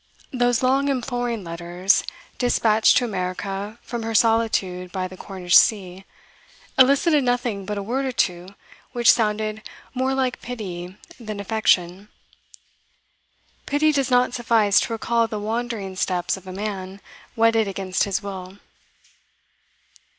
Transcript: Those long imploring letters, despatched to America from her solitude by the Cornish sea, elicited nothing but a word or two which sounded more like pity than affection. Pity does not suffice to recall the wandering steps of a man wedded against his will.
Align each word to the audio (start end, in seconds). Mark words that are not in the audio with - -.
Those 0.33 0.63
long 0.63 0.87
imploring 0.89 1.43
letters, 1.43 2.03
despatched 2.39 2.97
to 2.97 3.05
America 3.05 3.77
from 3.83 4.01
her 4.01 4.15
solitude 4.15 4.91
by 4.91 5.07
the 5.07 5.15
Cornish 5.15 5.55
sea, 5.55 6.05
elicited 6.75 7.23
nothing 7.23 7.67
but 7.67 7.77
a 7.77 7.83
word 7.83 8.05
or 8.07 8.11
two 8.11 8.55
which 8.93 9.11
sounded 9.11 9.61
more 9.93 10.15
like 10.15 10.41
pity 10.41 10.97
than 11.19 11.39
affection. 11.39 12.09
Pity 13.67 13.91
does 13.91 14.09
not 14.09 14.33
suffice 14.33 14.79
to 14.79 14.93
recall 14.93 15.27
the 15.27 15.37
wandering 15.37 15.95
steps 15.95 16.35
of 16.35 16.47
a 16.47 16.51
man 16.51 16.99
wedded 17.35 17.67
against 17.67 18.05
his 18.05 18.23
will. 18.23 18.57